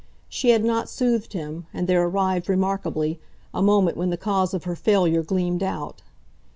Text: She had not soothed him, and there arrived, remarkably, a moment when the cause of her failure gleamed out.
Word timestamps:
She 0.27 0.49
had 0.49 0.65
not 0.65 0.89
soothed 0.89 1.33
him, 1.33 1.67
and 1.75 1.85
there 1.85 2.01
arrived, 2.03 2.49
remarkably, 2.49 3.19
a 3.53 3.61
moment 3.61 3.97
when 3.97 4.09
the 4.09 4.17
cause 4.17 4.51
of 4.51 4.63
her 4.63 4.75
failure 4.75 5.21
gleamed 5.21 5.61
out. 5.61 6.01